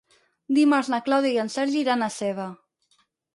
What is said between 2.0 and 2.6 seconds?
a Seva.